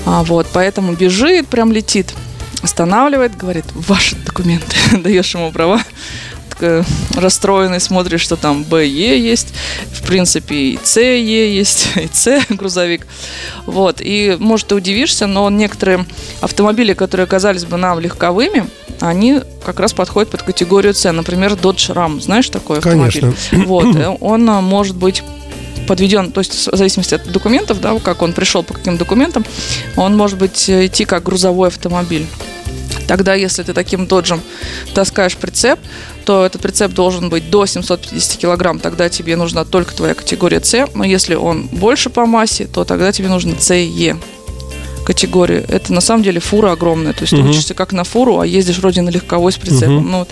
а, 0.05 0.23
вот, 0.23 0.47
поэтому 0.53 0.93
бежит, 0.93 1.47
прям 1.47 1.71
летит, 1.71 2.13
останавливает, 2.61 3.37
говорит, 3.37 3.65
ваши 3.73 4.15
документы, 4.15 4.75
даешь 4.97 5.33
ему 5.33 5.51
права, 5.51 5.81
немножко 6.59 6.85
расстроенный, 7.15 7.79
смотришь, 7.79 8.21
что 8.21 8.35
там 8.35 8.63
БЕ 8.63 9.19
есть, 9.19 9.53
в 9.91 10.05
принципе 10.05 10.55
и 10.55 10.79
СЕ 10.83 11.21
есть, 11.21 11.89
и 11.95 12.09
С 12.11 12.41
грузовик. 12.49 13.07
Вот. 13.65 13.97
И, 14.01 14.35
может, 14.39 14.67
ты 14.67 14.75
удивишься, 14.75 15.27
но 15.27 15.49
некоторые 15.49 16.05
автомобили, 16.41 16.93
которые 16.93 17.25
оказались 17.25 17.65
бы 17.65 17.77
нам 17.77 17.99
легковыми, 17.99 18.67
они 18.99 19.41
как 19.63 19.79
раз 19.79 19.93
подходят 19.93 20.29
под 20.29 20.43
категорию 20.43 20.93
С. 20.93 21.11
Например, 21.11 21.53
Dodge 21.53 21.93
Ram. 21.93 22.19
Знаешь 22.19 22.49
такой 22.49 22.79
автомобиль? 22.79 23.21
Конечно. 23.21 23.65
Вот. 23.65 24.17
Он 24.19 24.49
а, 24.49 24.61
может 24.61 24.95
быть 24.95 25.23
подведен, 25.87 26.31
то 26.31 26.41
есть 26.41 26.67
в 26.67 26.75
зависимости 26.75 27.15
от 27.15 27.31
документов, 27.31 27.81
да, 27.81 27.97
как 27.99 28.21
он 28.21 28.33
пришел, 28.33 28.61
по 28.61 28.75
каким 28.75 28.97
документам, 28.97 29.43
он 29.95 30.15
может 30.15 30.37
быть 30.37 30.69
э, 30.69 30.85
идти 30.85 31.05
как 31.05 31.23
грузовой 31.23 31.69
автомобиль. 31.69 32.27
Тогда, 33.09 33.33
если 33.33 33.63
ты 33.63 33.73
таким 33.73 34.05
доджем 34.05 34.39
таскаешь 34.93 35.35
прицеп, 35.35 35.79
то 36.29 36.45
этот 36.45 36.61
прицеп 36.61 36.91
должен 36.91 37.29
быть 37.29 37.49
до 37.49 37.65
750 37.65 38.37
килограмм, 38.37 38.77
тогда 38.77 39.09
тебе 39.09 39.35
нужна 39.35 39.65
только 39.65 39.95
твоя 39.95 40.13
категория 40.13 40.61
С, 40.61 40.87
но 40.93 41.03
если 41.03 41.33
он 41.33 41.63
больше 41.71 42.11
по 42.11 42.27
массе, 42.27 42.67
то 42.67 42.85
тогда 42.85 43.11
тебе 43.11 43.29
и 43.83 43.87
Е 43.87 44.15
категории. 45.09 45.65
Это 45.67 45.91
на 45.91 46.01
самом 46.01 46.21
деле 46.21 46.39
фура 46.39 46.71
огромная. 46.71 47.13
То 47.13 47.21
есть 47.21 47.33
угу. 47.33 47.41
ты 47.41 47.49
учишься 47.49 47.73
как 47.73 47.93
на 47.93 48.03
фуру, 48.03 48.41
а 48.41 48.45
ездишь 48.45 48.77
вроде 48.77 49.01
на 49.01 49.09
легковой 49.09 49.51
с 49.51 49.57
прицепом. 49.57 49.97
Угу. 49.97 50.07
Ну, 50.07 50.19
вот, 50.19 50.29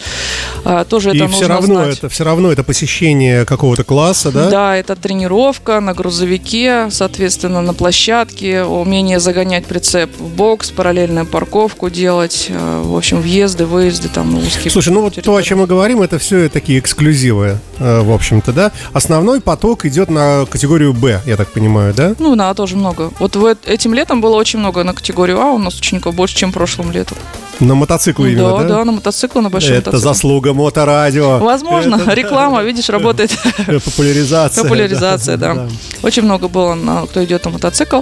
а, 0.65 0.86
тоже 0.86 1.13
и 1.13 1.17
это 1.17 1.27
все 1.29 1.48
равно 1.48 1.81
знать. 1.81 1.98
это 1.98 2.10
все 2.10 2.24
равно 2.24 2.51
это 2.51 2.63
посещение 2.63 3.43
какого-то 3.43 3.84
класса, 3.84 4.31
да? 4.31 4.51
Да, 4.51 4.75
это 4.75 4.96
тренировка 4.96 5.79
на 5.79 5.96
грузовике, 5.96 6.89
соответственно, 6.91 7.63
на 7.63 7.74
площадке, 7.74 8.65
умение 8.65 9.19
загонять 9.19 9.65
прицеп 9.65 10.12
в 10.19 10.27
бокс, 10.36 10.69
параллельную 10.69 11.25
парковку 11.25 11.89
делать, 11.89 12.46
а, 12.51 12.84
в 12.84 12.96
общем, 12.96 13.19
въезды, 13.19 13.65
выезды 13.65 14.10
там 14.10 14.31
на 14.31 14.38
узкие. 14.38 14.69
Слушай, 14.69 14.93
ну 14.93 15.01
вот 15.01 15.15
то, 15.15 15.36
о 15.36 15.41
чем 15.41 15.57
мы 15.57 15.65
говорим, 15.65 16.03
это 16.03 16.19
все 16.19 16.50
такие 16.50 16.77
эксклюзивы, 16.77 17.57
э, 17.79 18.01
в 18.01 18.12
общем-то, 18.12 18.53
да? 18.53 18.72
Основной 18.93 19.41
поток 19.41 19.86
идет 19.86 20.12
на 20.12 20.46
категорию 20.46 20.93
Б, 20.93 21.19
я 21.25 21.36
так 21.36 21.51
понимаю, 21.51 21.96
да? 21.96 22.13
Ну, 22.19 22.36
да, 22.36 22.53
тоже 22.53 22.75
много. 22.77 23.12
Вот 23.17 23.36
этим 23.65 23.96
летом 23.96 24.22
было 24.22 24.36
очень 24.36 24.60
много 24.60 24.66
много 24.67 24.83
на 24.83 24.93
категорию 24.93 25.39
А, 25.39 25.51
у 25.51 25.57
нас 25.57 25.79
учеников 25.79 26.13
больше, 26.13 26.36
чем 26.36 26.51
прошлым 26.51 26.91
летом. 26.91 27.17
На 27.59 27.74
мотоциклы 27.74 28.33
именно, 28.33 28.50
да? 28.50 28.63
Да, 28.63 28.67
да, 28.67 28.86
на 28.86 28.91
мотоциклы, 28.91 29.41
на 29.41 29.50
большом 29.50 29.71
Это 29.71 29.89
мотоцикл. 29.89 30.09
заслуга 30.09 30.53
моторадио. 30.53 31.39
Возможно, 31.39 31.95
Это, 31.95 32.13
реклама, 32.13 32.62
видишь, 32.63 32.89
работает. 32.89 33.31
Популяризация. 33.86 34.63
Популяризация, 34.63 35.38
да. 35.38 35.53
да. 35.53 35.67
Очень 36.03 36.24
много 36.24 36.50
было, 36.50 36.75
на, 36.75 37.07
кто 37.07 37.24
идет 37.24 37.45
на 37.45 37.51
мотоцикл. 37.51 38.01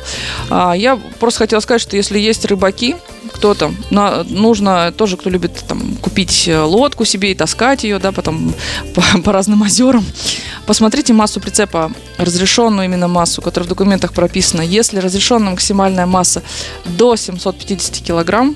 А, 0.50 0.74
я 0.74 1.00
просто 1.19 1.39
хотела 1.39 1.60
сказать, 1.62 1.81
что 1.81 1.95
если 1.95 2.19
есть 2.19 2.45
рыбаки, 2.45 2.95
кто-то, 3.34 3.72
на, 3.91 4.24
нужно 4.24 4.91
тоже, 4.91 5.17
кто 5.17 5.29
любит 5.29 5.63
там 5.67 5.95
купить 6.01 6.50
лодку 6.51 7.05
себе 7.05 7.31
и 7.31 7.36
таскать 7.36 7.84
ее, 7.84 8.00
да, 8.00 8.12
потом 8.12 8.53
по, 8.95 9.22
по 9.22 9.31
разным 9.31 9.62
озерам, 9.62 10.05
посмотрите 10.65 11.13
массу 11.13 11.39
прицепа, 11.39 11.91
разрешенную 12.17 12.86
именно 12.86 13.07
массу, 13.07 13.41
которая 13.41 13.65
в 13.65 13.69
документах 13.69 14.13
прописана. 14.13 14.62
Если 14.62 15.00
разрешенная 15.00 15.51
максимальная 15.51 16.05
масса 16.05 16.43
до 16.86 17.15
750 17.15 18.05
килограмм, 18.05 18.55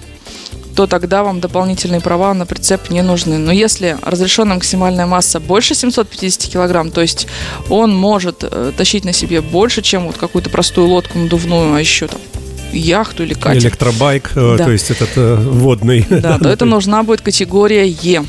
то 0.76 0.88
тогда 0.88 1.24
вам 1.24 1.42
дополнительные 1.42 2.00
права 2.00 2.34
на 2.34 2.46
прицеп 2.46 2.90
не 2.90 3.02
нужны. 3.02 3.38
Но 3.38 3.52
если 3.52 3.98
разрешенная 4.02 4.56
максимальная 4.56 5.06
масса 5.06 5.40
больше 5.40 5.76
750 5.76 6.50
килограмм, 6.52 6.92
то 6.92 7.02
есть 7.02 7.28
он 7.70 7.94
может 7.94 8.44
э, 8.44 8.72
тащить 8.78 9.04
на 9.04 9.12
себе 9.12 9.42
больше, 9.42 9.82
чем 9.82 10.08
вот 10.08 10.18
какую-то 10.18 10.50
простую 10.50 10.88
лодку 10.88 11.18
надувную, 11.18 11.74
а 11.74 11.80
еще 11.80 12.08
там 12.08 12.22
яхту 12.72 13.24
или 13.24 13.34
катер. 13.34 13.64
Электробайк, 13.64 14.32
э, 14.36 14.56
да. 14.58 14.66
то 14.66 14.72
есть 14.72 14.92
этот 14.92 15.10
э, 15.16 15.36
водный. 15.36 16.06
Да, 16.10 16.40
то 16.40 16.48
это 16.48 16.66
нужна 16.66 17.04
будет 17.04 17.22
категория 17.22 17.88
Е. 17.88 18.24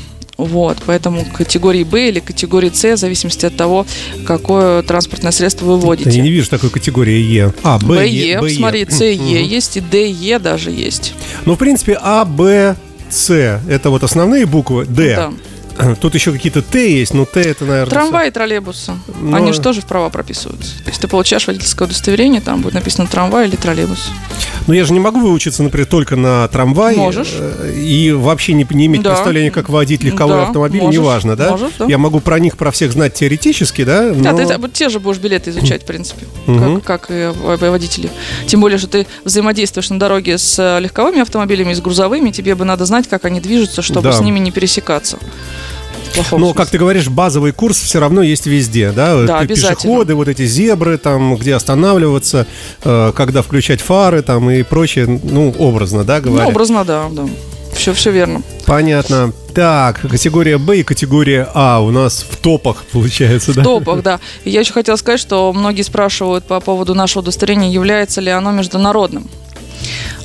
Вот, 0.45 0.77
поэтому 0.85 1.25
категории 1.25 1.83
Б 1.83 2.09
или 2.09 2.19
категории 2.19 2.71
С, 2.73 2.95
в 2.95 2.97
зависимости 2.97 3.45
от 3.45 3.55
того, 3.55 3.85
какое 4.25 4.81
транспортное 4.81 5.31
средство 5.31 5.65
вы 5.65 5.77
водите. 5.77 6.09
Я 6.09 6.23
не 6.23 6.31
вижу 6.31 6.49
такой 6.49 6.69
категории 6.69 7.19
Е. 7.19 7.53
А, 7.63 7.77
Б, 7.79 8.07
Е, 8.07 8.39
Б, 8.39 8.49
смотри, 8.49 8.85
С, 8.89 9.01
Е 9.03 9.43
есть 9.43 9.77
и 9.77 9.81
Д, 9.81 10.09
Е 10.09 10.39
даже 10.39 10.71
есть. 10.71 11.13
Ну, 11.45 11.55
в 11.55 11.57
принципе, 11.57 11.97
А, 12.01 12.25
Б, 12.25 12.75
С– 13.09 13.29
это 13.69 13.89
вот 13.89 14.03
основные 14.03 14.45
буквы, 14.45 14.85
Д. 14.85 15.15
Да. 15.15 15.31
Тут 16.01 16.15
еще 16.15 16.31
какие-то 16.31 16.61
Т 16.61 16.91
есть, 16.91 17.13
но 17.13 17.25
Т 17.25 17.41
это, 17.41 17.65
наверное... 17.65 17.91
Трамвай 17.91 18.27
и 18.27 18.31
троллейбусы. 18.31 18.93
Но... 19.19 19.37
Они 19.37 19.53
же 19.53 19.61
тоже 19.61 19.81
в 19.81 19.85
права 19.85 20.09
прописываются. 20.09 20.77
То 20.83 20.89
есть 20.89 21.01
ты 21.01 21.07
получаешь 21.07 21.47
водительское 21.47 21.87
удостоверение, 21.87 22.41
там 22.41 22.61
будет 22.61 22.73
написано 22.73 23.07
трамвай 23.07 23.47
или 23.47 23.55
троллейбус. 23.55 24.09
Но 24.67 24.73
я 24.73 24.85
же 24.85 24.93
не 24.93 24.99
могу 24.99 25.19
выучиться, 25.19 25.63
например, 25.63 25.87
только 25.87 26.15
на 26.15 26.47
трамвае. 26.47 26.97
Можешь. 26.97 27.33
Э, 27.33 27.73
и 27.75 28.11
вообще 28.11 28.53
не, 28.53 28.65
не 28.69 28.85
иметь 28.85 29.01
да. 29.01 29.11
представления, 29.11 29.51
как 29.51 29.69
водить 29.69 30.03
легковой 30.03 30.35
да, 30.35 30.43
автомобиль, 30.43 30.81
можешь, 30.81 30.99
неважно, 30.99 31.35
да? 31.35 31.51
Можешь, 31.51 31.73
да? 31.79 31.85
Я 31.85 31.97
могу 31.97 32.19
про 32.19 32.39
них, 32.39 32.57
про 32.57 32.71
всех 32.71 32.91
знать 32.91 33.13
теоретически, 33.13 33.83
да? 33.83 34.11
Но... 34.13 34.23
Да, 34.23 34.33
ты 34.33 34.69
те 34.69 34.89
же 34.89 34.99
будешь 34.99 35.17
билеты 35.17 35.49
изучать, 35.49 35.83
в 35.83 35.85
принципе, 35.85 36.25
как, 36.85 37.07
как 37.07 37.11
и 37.11 37.33
водители. 37.69 38.09
Тем 38.45 38.61
более, 38.61 38.77
что 38.77 38.87
ты 38.87 39.07
взаимодействуешь 39.25 39.89
на 39.89 39.99
дороге 39.99 40.37
с 40.37 40.79
легковыми 40.79 41.21
автомобилями, 41.21 41.73
с 41.73 41.81
грузовыми, 41.81 42.31
тебе 42.31 42.55
бы 42.55 42.65
надо 42.65 42.85
знать, 42.85 43.07
как 43.07 43.25
они 43.25 43.39
движутся, 43.39 43.81
чтобы 43.81 44.03
да. 44.03 44.13
с 44.13 44.21
ними 44.21 44.39
не 44.39 44.51
пересекаться. 44.51 45.17
Но, 46.31 46.53
как 46.53 46.69
ты 46.69 46.77
говоришь, 46.77 47.07
базовый 47.09 47.51
курс 47.51 47.79
все 47.79 47.99
равно 47.99 48.21
есть 48.21 48.45
везде, 48.45 48.91
да? 48.91 49.23
Да, 49.23 49.45
Пешеходы, 49.45 50.15
вот 50.15 50.27
эти 50.27 50.45
зебры, 50.45 50.97
там, 50.97 51.35
где 51.35 51.55
останавливаться, 51.55 52.47
э, 52.83 53.11
когда 53.15 53.41
включать 53.41 53.81
фары, 53.81 54.21
там, 54.21 54.49
и 54.49 54.63
прочее, 54.63 55.07
ну, 55.07 55.53
образно, 55.57 56.03
да, 56.03 56.19
говоря? 56.21 56.43
Ну, 56.43 56.49
образно, 56.49 56.85
да, 56.85 57.05
да. 57.11 57.27
Все, 57.73 57.93
все 57.93 58.11
верно. 58.11 58.41
Понятно. 58.65 59.33
Так, 59.53 60.01
категория 60.01 60.57
Б 60.57 60.79
и 60.79 60.83
категория 60.83 61.47
А 61.53 61.79
у 61.79 61.91
нас 61.91 62.25
в 62.29 62.37
топах, 62.37 62.83
получается, 62.91 63.53
да? 63.53 63.61
В 63.61 63.63
топах, 63.63 64.01
да. 64.01 64.19
И 64.43 64.49
я 64.49 64.61
еще 64.61 64.73
хотела 64.73 64.95
сказать, 64.95 65.19
что 65.19 65.51
многие 65.53 65.81
спрашивают 65.81 66.45
по 66.45 66.59
поводу 66.59 66.95
нашего 66.95 67.21
удостоверения, 67.21 67.69
является 67.69 68.21
ли 68.21 68.29
оно 68.29 68.51
международным. 68.51 69.29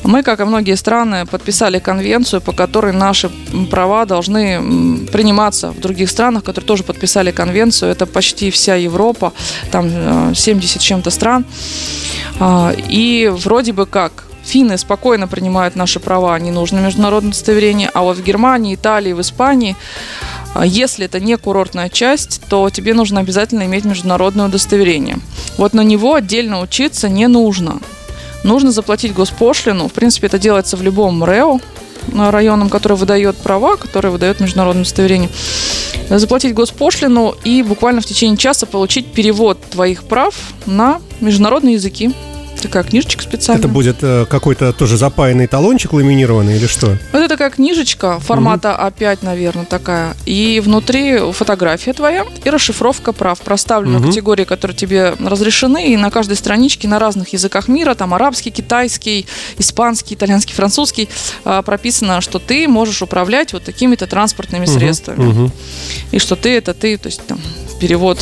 Мы, 0.02 0.22
как 0.22 0.40
и 0.40 0.44
многие 0.44 0.76
страны, 0.76 1.26
подписали 1.26 1.78
конвенцию, 1.78 2.40
по 2.40 2.52
которой 2.52 2.92
наши 2.92 3.30
права 3.70 4.04
должны 4.04 5.06
приниматься 5.12 5.70
в 5.70 5.80
других 5.80 6.10
странах, 6.10 6.44
которые 6.44 6.66
тоже 6.66 6.82
подписали 6.82 7.30
конвенцию. 7.30 7.90
Это 7.90 8.06
почти 8.06 8.50
вся 8.50 8.74
Европа, 8.76 9.32
там 9.70 10.34
70 10.34 10.76
э, 10.76 10.78
чем-то 10.80 11.10
стран. 11.10 11.44
А, 12.38 12.72
и 12.88 13.32
вроде 13.32 13.72
бы 13.72 13.86
как 13.86 14.24
Финны 14.44 14.78
спокойно 14.78 15.26
принимают 15.26 15.76
наши 15.76 15.98
права, 15.98 16.38
не 16.38 16.52
нужно 16.52 16.78
международное 16.78 17.30
удостоверение, 17.30 17.90
а 17.92 18.02
вот 18.02 18.16
в 18.16 18.22
Германии, 18.22 18.76
Италии, 18.76 19.12
в 19.12 19.20
Испании 19.20 19.74
а, 20.54 20.64
если 20.64 21.06
это 21.06 21.20
не 21.20 21.36
курортная 21.36 21.88
часть, 21.88 22.42
то 22.48 22.70
тебе 22.70 22.94
нужно 22.94 23.20
обязательно 23.20 23.64
иметь 23.64 23.84
международное 23.84 24.46
удостоверение. 24.46 25.18
Вот 25.58 25.74
на 25.74 25.82
него 25.82 26.14
отдельно 26.14 26.60
учиться 26.60 27.08
не 27.08 27.26
нужно 27.26 27.80
нужно 28.46 28.72
заплатить 28.72 29.12
госпошлину. 29.12 29.88
В 29.88 29.92
принципе, 29.92 30.28
это 30.28 30.38
делается 30.38 30.76
в 30.76 30.82
любом 30.82 31.22
РЭО, 31.22 31.58
районом, 32.14 32.70
который 32.70 32.96
выдает 32.96 33.36
права, 33.36 33.76
который 33.76 34.10
выдает 34.10 34.40
международное 34.40 34.82
удостоверение, 34.82 35.28
заплатить 36.08 36.54
госпошлину 36.54 37.34
и 37.44 37.62
буквально 37.62 38.00
в 38.00 38.06
течение 38.06 38.36
часа 38.36 38.64
получить 38.64 39.12
перевод 39.12 39.60
твоих 39.70 40.04
прав 40.04 40.34
на 40.66 41.00
международные 41.20 41.74
языки 41.74 42.12
такая 42.66 42.84
книжечка 42.84 43.22
специальная. 43.22 43.60
Это 43.60 43.68
будет 43.68 43.96
э, 44.02 44.26
какой-то 44.28 44.72
тоже 44.72 44.96
запаянный 44.96 45.46
талончик 45.46 45.92
ламинированный 45.92 46.56
или 46.56 46.66
что? 46.66 46.96
Это 47.12 47.28
такая 47.28 47.50
книжечка 47.50 48.20
формата 48.20 48.72
угу. 48.72 48.82
А5, 48.82 49.18
наверное, 49.22 49.64
такая. 49.64 50.16
И 50.26 50.60
внутри 50.64 51.18
фотография 51.32 51.92
твоя 51.92 52.24
и 52.44 52.50
расшифровка 52.50 53.12
прав. 53.12 53.40
Проставлены 53.40 53.98
угу. 53.98 54.08
категории, 54.08 54.44
которые 54.44 54.76
тебе 54.76 55.14
разрешены. 55.18 55.92
И 55.92 55.96
на 55.96 56.10
каждой 56.10 56.36
страничке 56.36 56.88
на 56.88 56.98
разных 56.98 57.32
языках 57.32 57.68
мира, 57.68 57.94
там 57.94 58.14
арабский, 58.14 58.50
китайский, 58.50 59.26
испанский, 59.58 60.14
итальянский, 60.14 60.54
французский, 60.54 61.08
э, 61.44 61.62
прописано, 61.64 62.20
что 62.20 62.38
ты 62.38 62.68
можешь 62.68 63.02
управлять 63.02 63.52
вот 63.52 63.64
такими-то 63.64 64.06
транспортными 64.06 64.64
угу. 64.64 64.72
средствами. 64.72 65.30
Угу. 65.30 65.50
И 66.12 66.18
что 66.18 66.36
ты 66.36 66.56
это 66.56 66.74
ты, 66.74 66.96
то 66.98 67.06
есть 67.06 67.26
там 67.26 67.38
перевод 67.80 68.18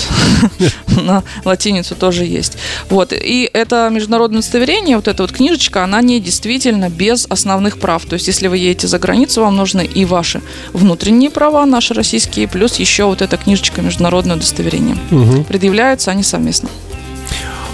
на 0.86 1.22
латиницу 1.44 1.94
тоже 1.94 2.24
есть. 2.24 2.56
Вот. 2.90 3.12
И 3.12 3.48
это 3.52 3.88
международное 3.90 4.38
удостоверение, 4.38 4.96
вот 4.96 5.08
эта 5.08 5.22
вот 5.22 5.32
книжечка, 5.32 5.84
она 5.84 6.02
не 6.02 6.20
действительно 6.20 6.88
без 6.88 7.26
основных 7.28 7.78
прав. 7.78 8.04
То 8.04 8.14
есть, 8.14 8.26
если 8.28 8.48
вы 8.48 8.58
едете 8.58 8.86
за 8.86 8.98
границу, 8.98 9.42
вам 9.42 9.56
нужны 9.56 9.84
и 9.84 10.04
ваши 10.04 10.40
внутренние 10.72 11.30
права, 11.30 11.64
наши 11.66 11.94
российские, 11.94 12.48
плюс 12.48 12.76
еще 12.76 13.04
вот 13.04 13.22
эта 13.22 13.36
книжечка 13.36 13.82
международное 13.82 14.36
удостоверение. 14.36 14.96
Угу. 15.10 15.44
Предъявляются 15.44 16.10
они 16.10 16.22
совместно. 16.22 16.68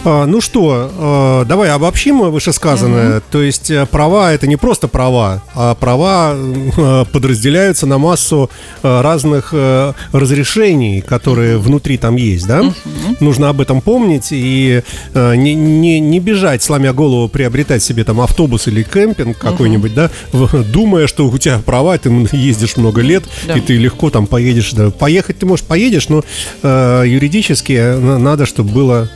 А, 0.02 0.24
ну 0.24 0.40
что, 0.40 0.90
а, 0.96 1.44
давай 1.44 1.70
обобщим 1.70 2.30
вышесказанное. 2.30 3.18
Угу. 3.18 3.24
То 3.30 3.42
есть 3.42 3.70
э, 3.70 3.84
права 3.84 4.32
это 4.32 4.46
не 4.46 4.56
просто 4.56 4.88
права, 4.88 5.42
а 5.54 5.74
права 5.74 6.34
э, 6.34 7.04
подразделяются 7.12 7.86
на 7.86 7.98
массу 7.98 8.50
э, 8.82 9.00
разных 9.02 9.54
разрешений, 10.12 11.00
которые 11.00 11.58
внутри 11.58 11.98
там 11.98 12.16
есть, 12.16 12.46
да? 12.46 12.62
Угу. 12.62 12.74
Нужно 13.20 13.50
об 13.50 13.60
этом 13.60 13.80
помнить 13.80 14.28
и 14.30 14.82
не, 15.14 15.54
не, 15.54 16.00
не 16.00 16.20
бежать, 16.20 16.62
сломя 16.62 16.92
голову, 16.92 17.28
приобретать 17.28 17.82
себе 17.82 18.04
там 18.04 18.20
автобус 18.20 18.68
или 18.68 18.82
кемпинг 18.82 19.38
какой-нибудь, 19.38 19.92
угу. 19.92 20.48
да, 20.52 20.62
думая, 20.62 21.06
что 21.06 21.26
у 21.26 21.38
тебя 21.38 21.58
права, 21.58 21.98
ты 21.98 22.10
ездишь 22.32 22.76
много 22.76 23.02
лет, 23.02 23.24
да. 23.46 23.54
и 23.54 23.60
ты 23.60 23.76
легко 23.76 24.10
там 24.10 24.26
поедешь. 24.26 24.72
Да. 24.72 24.90
Поехать 24.90 25.38
ты, 25.38 25.46
может, 25.46 25.66
поедешь, 25.66 26.08
но 26.08 26.24
юридически 26.62 27.96
надо, 27.98 28.46
чтобы 28.46 28.70
было 28.70 29.10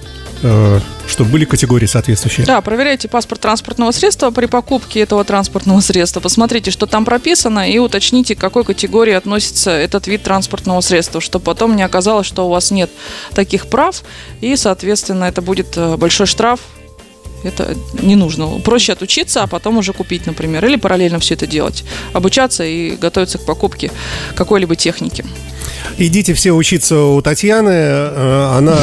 чтобы 1.08 1.30
были 1.30 1.44
категории 1.44 1.86
соответствующие. 1.86 2.46
Да, 2.46 2.60
проверяйте 2.60 3.08
паспорт 3.08 3.40
транспортного 3.40 3.92
средства 3.92 4.30
при 4.30 4.46
покупке 4.46 5.00
этого 5.00 5.24
транспортного 5.24 5.80
средства. 5.80 6.20
Посмотрите, 6.20 6.70
что 6.70 6.86
там 6.86 7.04
прописано, 7.04 7.70
и 7.70 7.78
уточните, 7.78 8.34
к 8.34 8.38
какой 8.38 8.64
категории 8.64 9.12
относится 9.12 9.70
этот 9.70 10.06
вид 10.06 10.22
транспортного 10.22 10.80
средства, 10.80 11.20
чтобы 11.20 11.44
потом 11.44 11.76
не 11.76 11.82
оказалось, 11.82 12.26
что 12.26 12.46
у 12.46 12.50
вас 12.50 12.70
нет 12.70 12.90
таких 13.34 13.68
прав, 13.68 14.02
и, 14.40 14.56
соответственно, 14.56 15.24
это 15.24 15.42
будет 15.42 15.76
э, 15.76 15.96
большой 15.96 16.26
штраф 16.26 16.60
это 17.44 17.76
не 18.00 18.16
нужно. 18.16 18.58
Проще 18.60 18.92
отучиться, 18.92 19.42
а 19.42 19.46
потом 19.46 19.78
уже 19.78 19.92
купить, 19.92 20.26
например, 20.26 20.64
или 20.64 20.76
параллельно 20.76 21.18
все 21.18 21.34
это 21.34 21.46
делать. 21.46 21.84
Обучаться 22.12 22.64
и 22.64 22.96
готовиться 22.96 23.38
к 23.38 23.44
покупке 23.44 23.90
какой-либо 24.34 24.76
техники. 24.76 25.24
Идите 25.98 26.34
все 26.34 26.52
учиться 26.52 26.98
у 26.98 27.20
Татьяны. 27.22 27.70
Э, 27.70 28.54
она 28.56 28.78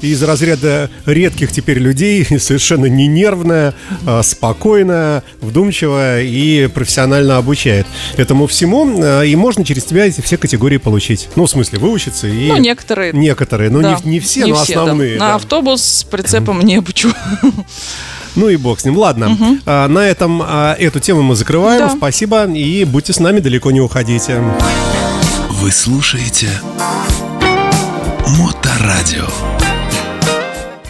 из 0.00 0.22
разряда 0.22 0.90
редких 1.04 1.52
теперь 1.52 1.78
людей, 1.78 2.24
совершенно 2.38 2.86
не 2.86 3.06
нервная, 3.06 3.74
а 4.06 4.22
спокойная, 4.22 5.22
вдумчивая 5.40 6.22
и 6.22 6.66
профессионально 6.68 7.36
обучает 7.36 7.86
этому 8.16 8.46
всему. 8.46 9.02
Э, 9.02 9.26
и 9.26 9.36
можно 9.36 9.64
через 9.64 9.84
тебя 9.84 10.06
эти 10.06 10.20
все 10.20 10.36
категории 10.36 10.78
получить. 10.78 11.28
Ну, 11.36 11.46
в 11.46 11.50
смысле, 11.50 11.78
выучиться 11.78 12.26
и... 12.26 12.48
Ну, 12.48 12.56
некоторые. 12.56 13.12
Некоторые, 13.12 13.70
но 13.70 13.80
да. 13.82 13.98
не, 14.04 14.12
не 14.12 14.20
все, 14.20 14.44
не 14.44 14.52
но 14.52 14.62
все, 14.62 14.80
основные. 14.80 15.18
Да. 15.18 15.28
На 15.28 15.34
автобус 15.36 15.82
с 15.82 16.04
прицепом 16.04 16.60
не 16.60 16.76
обучу. 16.76 17.10
Ну 18.36 18.50
и 18.50 18.56
бог 18.56 18.78
с 18.78 18.84
ним. 18.84 18.98
Ладно, 18.98 19.32
угу. 19.32 19.58
а, 19.64 19.88
на 19.88 20.00
этом 20.00 20.42
а, 20.44 20.74
эту 20.78 21.00
тему 21.00 21.22
мы 21.22 21.34
закрываем. 21.34 21.88
Да. 21.88 21.94
Спасибо 21.96 22.44
и 22.44 22.84
будьте 22.84 23.14
с 23.14 23.18
нами, 23.18 23.40
далеко 23.40 23.70
не 23.70 23.80
уходите. 23.80 24.42
Вы 25.58 25.72
слушаете 25.72 26.50
Моторадио. 28.38 29.55